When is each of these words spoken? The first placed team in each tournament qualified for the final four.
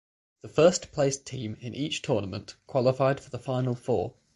The 0.41 0.49
first 0.49 0.91
placed 0.91 1.27
team 1.27 1.57
in 1.59 1.75
each 1.75 2.01
tournament 2.01 2.55
qualified 2.65 3.19
for 3.19 3.29
the 3.29 3.37
final 3.37 3.75
four. 3.75 4.15